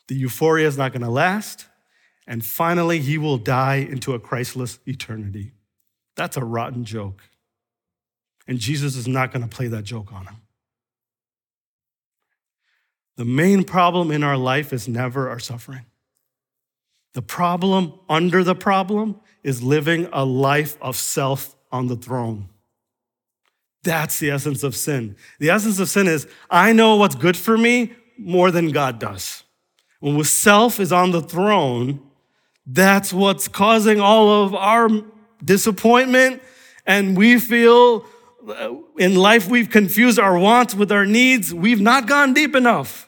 [0.07, 1.65] The euphoria is not going to last,
[2.27, 5.53] and finally, he will die into a Christless eternity.
[6.15, 7.23] That's a rotten joke.
[8.47, 10.35] And Jesus is not going to play that joke on him.
[13.17, 15.87] The main problem in our life is never our suffering.
[17.15, 22.49] The problem under the problem is living a life of self on the throne.
[23.83, 25.15] That's the essence of sin.
[25.39, 29.43] The essence of sin is I know what's good for me more than God does.
[29.99, 31.99] When self is on the throne,
[32.65, 34.89] that's what's causing all of our
[35.43, 36.41] disappointment.
[36.85, 38.05] And we feel
[38.47, 41.53] uh, in life we've confused our wants with our needs.
[41.53, 43.07] We've not gone deep enough.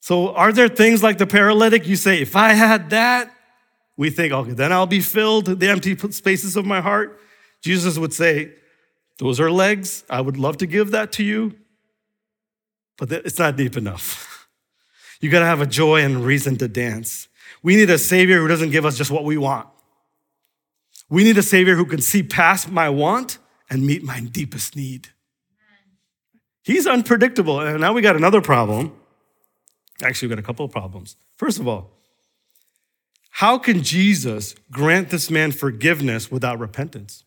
[0.00, 3.32] So, are there things like the paralytic you say, if I had that,
[3.96, 7.18] we think, okay, then I'll be filled, the empty spaces of my heart?
[7.60, 8.52] Jesus would say,
[9.18, 10.04] those are legs.
[10.10, 11.54] I would love to give that to you,
[12.98, 14.32] but it's not deep enough.
[15.18, 17.28] You got to have a joy and reason to dance.
[17.62, 19.66] We need a Savior who doesn't give us just what we want.
[21.08, 23.38] We need a Savior who can see past my want
[23.70, 25.08] and meet my deepest need.
[26.62, 27.60] He's unpredictable.
[27.60, 28.92] And now we got another problem.
[30.02, 31.16] Actually, we got a couple of problems.
[31.36, 31.92] First of all,
[33.30, 37.24] how can Jesus grant this man forgiveness without repentance?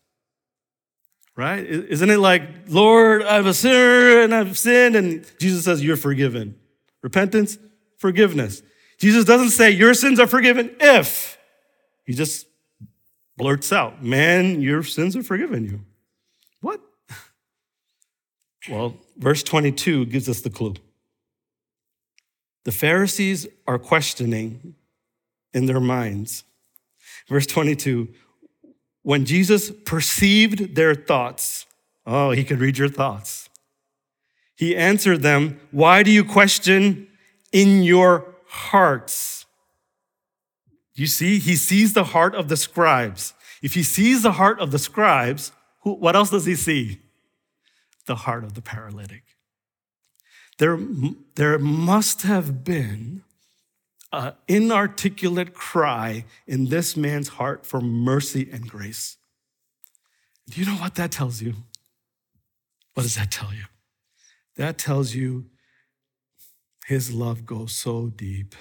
[1.40, 1.64] Right?
[1.64, 6.54] Isn't it like, Lord, I'm a sinner and I've sinned, and Jesus says, You're forgiven.
[7.00, 7.56] Repentance,
[7.96, 8.62] forgiveness.
[8.98, 11.38] Jesus doesn't say, Your sins are forgiven if.
[12.04, 12.46] He just
[13.38, 15.80] blurts out, Man, your sins are forgiven you.
[16.60, 16.82] What?
[18.68, 20.74] Well, verse 22 gives us the clue.
[22.64, 24.74] The Pharisees are questioning
[25.54, 26.44] in their minds.
[27.26, 28.08] Verse 22
[29.02, 31.66] when Jesus perceived their thoughts,
[32.06, 33.48] oh, he could read your thoughts.
[34.54, 37.08] He answered them, Why do you question
[37.52, 39.46] in your hearts?
[40.94, 43.32] You see, he sees the heart of the scribes.
[43.62, 47.00] If he sees the heart of the scribes, who, what else does he see?
[48.04, 49.22] The heart of the paralytic.
[50.58, 50.78] There,
[51.36, 53.22] there must have been
[54.12, 59.16] an inarticulate cry in this man's heart for mercy and grace.
[60.48, 61.54] Do you know what that tells you?
[62.94, 63.64] What does that tell you?
[64.56, 65.46] That tells you
[66.86, 68.56] his love goes so deep,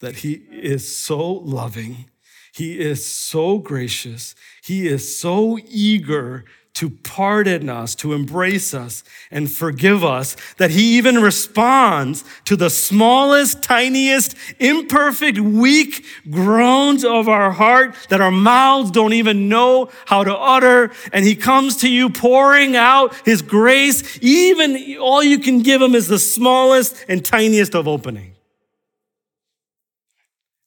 [0.00, 2.06] that he is so loving,
[2.54, 9.50] he is so gracious, he is so eager to pardon us, to embrace us, and
[9.50, 17.52] forgive us, that He even responds to the smallest, tiniest, imperfect, weak groans of our
[17.52, 20.90] heart that our mouths don't even know how to utter.
[21.12, 24.18] And He comes to you pouring out His grace.
[24.20, 28.32] Even all you can give Him is the smallest and tiniest of opening.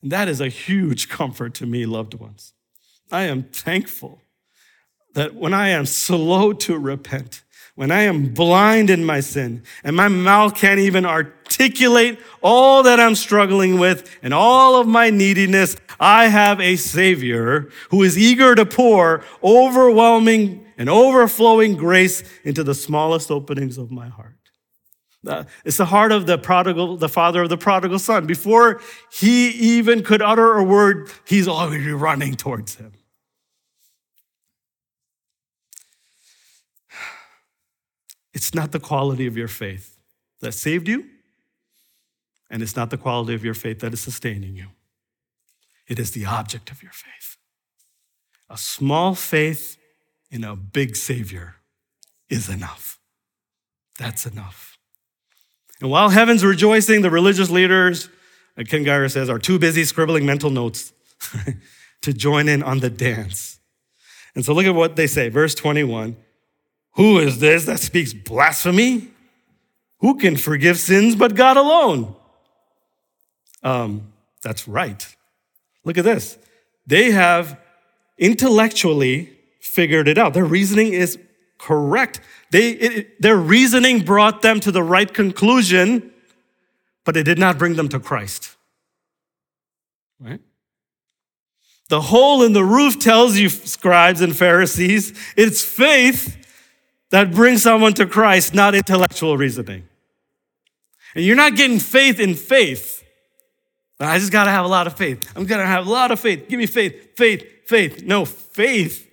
[0.02, 2.54] That is a huge comfort to me, loved ones.
[3.12, 4.22] I am thankful
[5.18, 7.42] that when I am slow to repent,
[7.74, 13.00] when I am blind in my sin, and my mouth can't even articulate all that
[13.00, 18.54] I'm struggling with and all of my neediness, I have a Savior who is eager
[18.54, 24.36] to pour overwhelming and overflowing grace into the smallest openings of my heart.
[25.66, 28.28] It's the heart of the prodigal, the father of the prodigal son.
[28.28, 32.92] Before he even could utter a word, he's already running towards him.
[38.38, 39.98] It's not the quality of your faith
[40.42, 41.06] that saved you,
[42.52, 44.68] and it's not the quality of your faith that is sustaining you.
[45.88, 47.38] It is the object of your faith.
[48.48, 49.80] A small faith
[50.30, 51.56] in a big Savior
[52.30, 53.00] is enough.
[53.98, 54.78] That's enough.
[55.82, 58.08] And while heaven's rejoicing, the religious leaders,
[58.56, 60.94] like Ken Gire says, are too busy scribbling mental notes
[62.04, 63.60] to join in on the dance.
[64.36, 65.30] And so look at what they say.
[65.30, 66.18] Verse 21
[66.98, 69.10] who is this that speaks blasphemy?
[70.00, 72.16] Who can forgive sins but God alone?
[73.64, 75.16] Um, that's right.
[75.86, 76.38] Look at this.
[76.88, 77.60] They have
[78.18, 80.34] intellectually figured it out.
[80.34, 81.20] Their reasoning is
[81.60, 82.20] correct.
[82.52, 86.12] They, it, their reasoning brought them to the right conclusion,
[87.06, 88.56] but it did not bring them to Christ.
[90.20, 90.42] Right?
[91.90, 96.46] The hole in the roof tells you, scribes and Pharisees, it's faith
[97.12, 99.88] that brings someone to Christ, not intellectual reasoning.
[101.16, 103.04] And you're not getting faith in faith.
[104.00, 105.32] I just got to have a lot of faith.
[105.36, 106.48] I'm to have a lot of faith.
[106.48, 108.04] Give me faith, faith, faith.
[108.04, 109.10] No, faith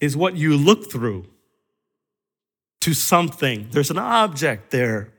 [0.00, 1.26] is what you look through
[2.80, 3.68] to something.
[3.70, 5.12] There's an object there,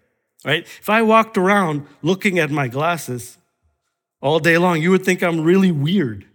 [0.44, 0.64] right?
[0.64, 3.38] If I walked around looking at my glasses
[4.22, 6.26] all day long, you would think I'm really weird.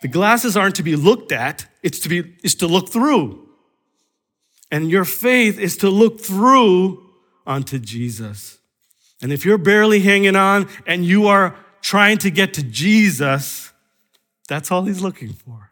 [0.00, 3.43] The glasses aren't to be looked at, it's to be it's to look through.
[4.74, 7.08] And your faith is to look through
[7.46, 8.58] onto Jesus.
[9.22, 13.70] And if you're barely hanging on and you are trying to get to Jesus,
[14.48, 15.70] that's all he's looking for.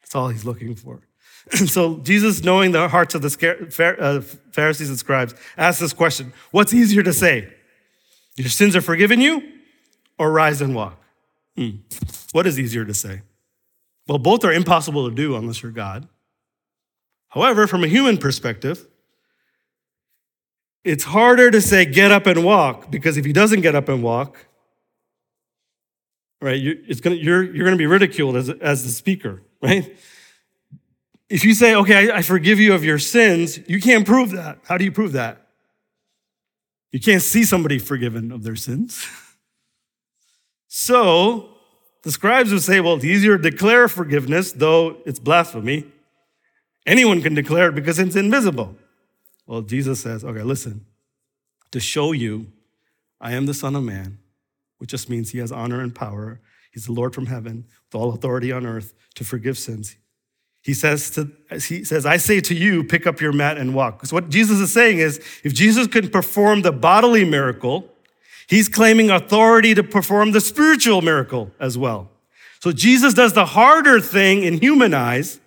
[0.00, 1.02] That's all he's looking for.
[1.58, 4.20] And so Jesus, knowing the hearts of the uh,
[4.52, 7.52] Pharisees and scribes, asked this question What's easier to say?
[8.36, 9.42] Your sins are forgiven you,
[10.18, 10.98] or rise and walk?
[11.54, 11.70] Hmm.
[12.32, 13.20] What is easier to say?
[14.06, 16.08] Well, both are impossible to do unless you're God.
[17.28, 18.86] However, from a human perspective,
[20.84, 24.02] it's harder to say get up and walk because if he doesn't get up and
[24.02, 24.46] walk,
[26.40, 29.96] right, you, it's gonna, you're, you're going to be ridiculed as, as the speaker, right?
[31.28, 34.60] If you say, okay, I, I forgive you of your sins, you can't prove that.
[34.66, 35.46] How do you prove that?
[36.90, 39.06] You can't see somebody forgiven of their sins.
[40.68, 41.50] so
[42.02, 45.84] the scribes would say, well, it's easier to declare forgiveness, though it's blasphemy.
[46.88, 48.74] Anyone can declare it because it's invisible.
[49.46, 50.86] Well, Jesus says, okay, listen,
[51.70, 52.46] to show you
[53.20, 54.18] I am the Son of Man,
[54.78, 56.40] which just means he has honor and power.
[56.72, 59.96] He's the Lord from heaven with all authority on earth to forgive sins.
[60.62, 63.98] He says, to, he says, I say to you, pick up your mat and walk.
[63.98, 67.90] Because what Jesus is saying is, if Jesus can perform the bodily miracle,
[68.48, 72.10] he's claiming authority to perform the spiritual miracle as well.
[72.60, 75.38] So Jesus does the harder thing in human eyes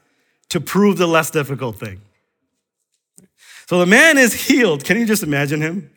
[0.51, 2.01] to prove the less difficult thing.
[3.69, 4.83] So the man is healed.
[4.83, 5.89] Can you just imagine him?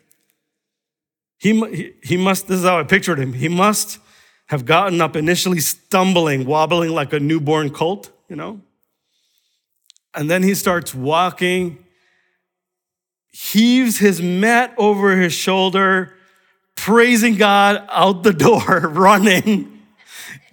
[1.37, 3.33] He, he must, this is how I pictured him.
[3.33, 3.99] He must
[4.45, 8.61] have gotten up initially stumbling, wobbling like a newborn colt, you know?
[10.13, 11.83] And then he starts walking,
[13.33, 16.13] heaves his mat over his shoulder,
[16.75, 19.74] praising God out the door, running.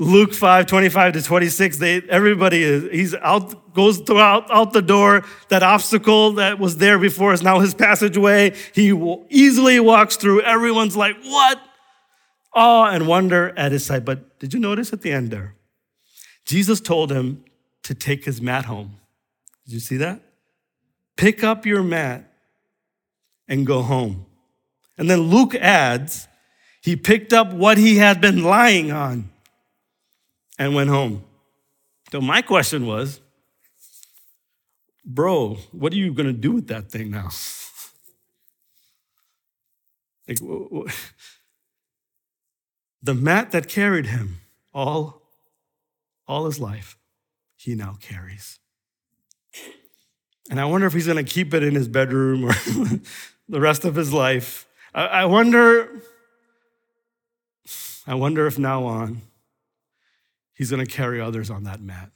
[0.02, 5.24] Luke 5, 25 to 26, they, everybody is, he's out, goes throughout, out the door.
[5.48, 8.54] That obstacle that was there before is now his passageway.
[8.74, 8.92] He
[9.30, 10.42] easily walks through.
[10.42, 11.60] Everyone's like, what?
[12.52, 14.04] Awe and wonder at his sight.
[14.04, 15.54] But did you notice at the end there?
[16.44, 17.44] Jesus told him
[17.84, 18.96] to take his mat home.
[19.66, 20.20] Did you see that?
[21.16, 22.28] Pick up your mat
[23.46, 24.26] and go home.
[24.98, 26.26] And then Luke adds,
[26.82, 29.31] he picked up what he had been lying on
[30.62, 31.24] and went home.
[32.12, 33.20] So my question was,
[35.04, 37.30] bro, what are you going to do with that thing now?
[40.28, 40.38] like,
[43.02, 44.36] the mat that carried him
[44.72, 45.22] all,
[46.28, 46.96] all his life,
[47.56, 48.60] he now carries.
[50.48, 52.52] And I wonder if he's going to keep it in his bedroom or
[53.48, 54.68] the rest of his life.
[54.94, 56.02] I, I wonder,
[58.06, 59.22] I wonder if now on,
[60.54, 62.10] He's going to carry others on that mat,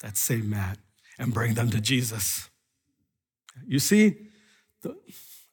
[0.00, 0.78] that same mat,
[1.18, 2.48] and bring them to Jesus.
[3.66, 4.16] You see,
[4.82, 4.96] the,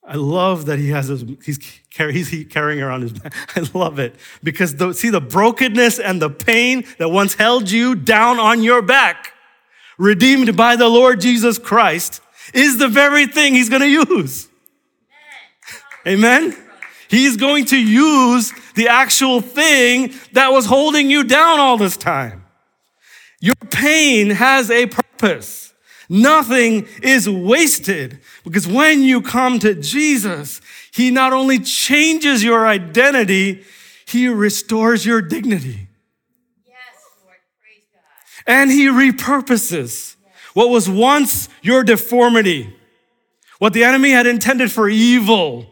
[0.07, 1.59] I love that he has his, he's,
[1.97, 3.33] he's carrying around his mat.
[3.55, 7.95] I love it because the, see the brokenness and the pain that once held you
[7.95, 9.33] down on your back,
[9.97, 12.21] redeemed by the Lord Jesus Christ,
[12.53, 14.47] is the very thing he's going to use.
[16.07, 16.55] Amen.
[17.09, 22.45] He's going to use the actual thing that was holding you down all this time.
[23.39, 25.73] Your pain has a purpose.
[26.09, 33.63] Nothing is wasted because when you come to Jesus, He not only changes your identity,
[34.05, 35.89] He restores your dignity.
[36.65, 36.75] Yes,
[37.23, 37.35] Lord.
[37.61, 38.43] Praise God.
[38.47, 40.15] And He repurposes
[40.53, 42.73] what was once your deformity,
[43.59, 45.67] what the enemy had intended for evil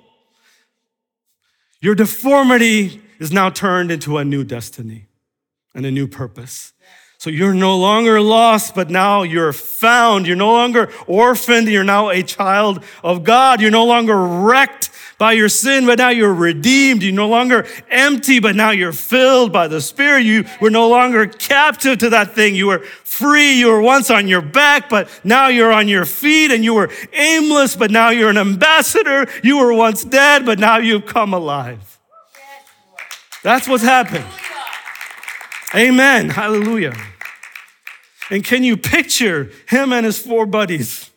[1.82, 5.07] your deformity is now turned into a new destiny
[5.73, 6.73] and a new purpose.
[7.26, 10.28] So you're no longer lost, but now you're found.
[10.28, 11.67] You're no longer orphaned.
[11.67, 13.61] You're now a child of God.
[13.61, 17.01] You're no longer wrecked by your sin, but now you're redeemed.
[17.01, 20.23] You're no longer empty, but now you're filled by the Spirit.
[20.23, 22.53] You were no longer captive to that thing.
[22.53, 23.53] You were free.
[23.53, 26.91] You were once on your back, but now you're on your feet and you were
[27.11, 29.28] aimless, but now you're an ambassador.
[29.41, 31.97] You were once dead, but now you've come alive.
[33.41, 34.26] That's what's happened.
[35.73, 36.30] Amen.
[36.30, 36.93] Hallelujah.
[38.30, 41.11] And can you picture him and his four buddies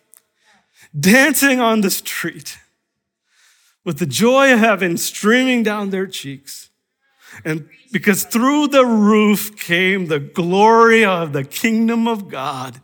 [0.98, 2.58] dancing on the street
[3.84, 6.70] with the joy of heaven streaming down their cheeks?
[7.44, 12.80] And because through the roof came the glory of the kingdom of God,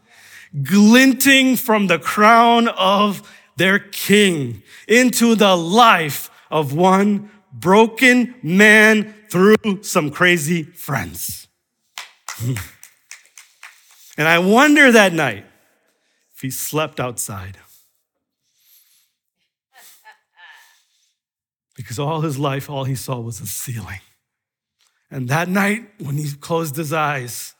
[0.63, 9.83] glinting from the crown of their king into the life of one broken man through
[9.83, 11.49] some crazy friends.
[14.17, 15.45] and I wonder that night
[16.35, 17.59] if he slept outside.
[21.77, 24.01] Because all his life, all he saw was a ceiling.
[25.11, 27.55] And that night, when he closed his eyes,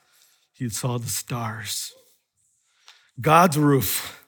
[0.53, 1.93] he saw the stars,
[3.19, 4.25] God's roof.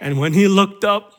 [0.00, 1.12] And when he looked up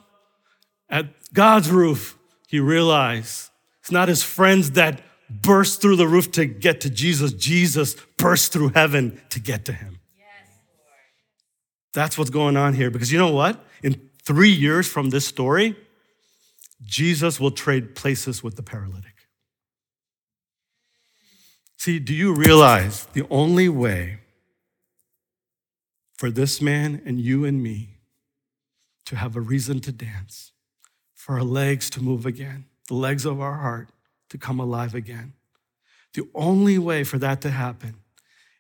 [0.90, 3.50] at God's roof, he realized
[3.80, 7.34] it's not his friends that burst through the roof to get to Jesus.
[7.34, 9.97] Jesus burst through heaven to get to him.
[11.98, 12.92] That's what's going on here.
[12.92, 13.60] Because you know what?
[13.82, 15.76] In three years from this story,
[16.86, 19.16] Jesus will trade places with the paralytic.
[21.76, 24.20] See, do you realize the only way
[26.16, 27.98] for this man and you and me
[29.06, 30.52] to have a reason to dance,
[31.16, 33.90] for our legs to move again, the legs of our heart,
[34.30, 35.34] to come alive again.
[36.14, 37.96] The only way for that to happen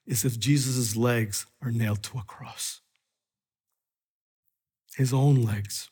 [0.08, 2.82] is if Jesus' legs are nailed to a cross.
[4.98, 5.90] His own legs.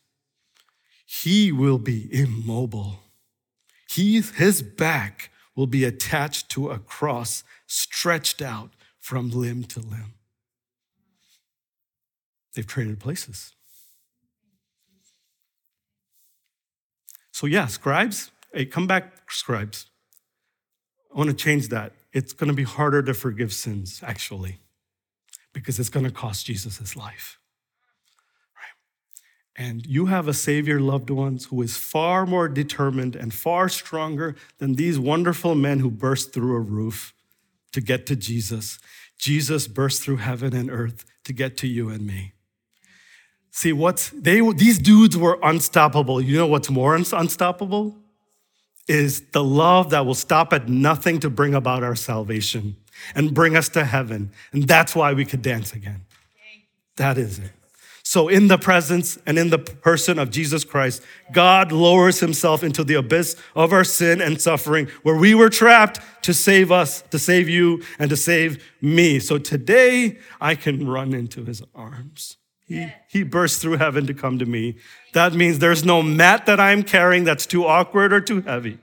[1.06, 3.04] He will be immobile.
[3.88, 10.16] He, his back will be attached to a cross stretched out from limb to limb.
[12.56, 13.54] They've traded places.
[17.32, 19.88] So, yeah, scribes, Hey, come back, scribes.
[21.14, 21.92] I want to change that.
[22.14, 24.60] It's going to be harder to forgive sins, actually,
[25.52, 27.38] because it's going to cost Jesus his life.
[29.58, 34.36] And you have a Savior, loved ones, who is far more determined and far stronger
[34.58, 37.14] than these wonderful men who burst through a roof
[37.72, 38.80] to get to Jesus.
[39.18, 42.34] Jesus burst through heaven and earth to get to you and me.
[43.52, 46.20] See, what's they these dudes were unstoppable.
[46.22, 47.96] You know what's more unstoppable?
[48.88, 52.76] is the love that will stop at nothing to bring about our salvation
[53.16, 54.32] and bring us to heaven.
[54.52, 56.02] And that's why we could dance again.
[56.98, 57.52] That is it.
[58.08, 61.02] So, in the presence and in the person of Jesus Christ,
[61.34, 66.00] God lowers himself into the abyss of our sin and suffering where we were trapped
[66.22, 69.20] to save us, to save you, and to save me.
[69.20, 72.38] So today, I can run into his arms.
[72.68, 74.76] He, he burst through heaven to come to me.
[75.14, 78.78] That means there's no mat that I'm carrying that's too awkward or too heavy.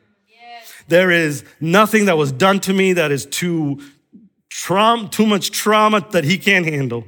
[0.89, 3.81] There is nothing that was done to me that is too
[4.49, 7.05] trauma, too much trauma that he can't handle.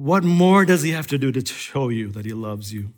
[0.00, 2.94] What more does he have to do to show you that he loves you?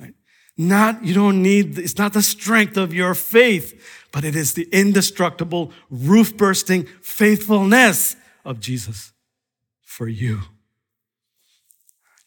[0.00, 0.14] Right?
[0.56, 4.66] Not, you don't need, it's not the strength of your faith, but it is the
[4.72, 9.12] indestructible, roof bursting faithfulness of Jesus
[9.82, 10.40] for you.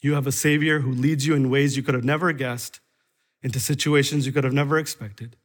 [0.04, 2.82] You have a Savior who leads you in ways you could have never guessed,
[3.42, 5.36] into situations you could have never expected,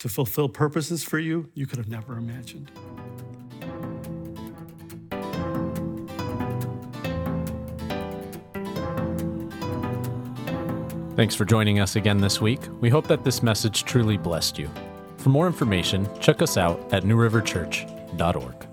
[0.00, 2.72] to fulfill purposes for you you could have never imagined.
[11.18, 12.60] Thanks for joining us again this week.
[12.80, 14.70] We hope that this message truly blessed you.
[15.16, 18.67] For more information, check us out at newriverchurch.org.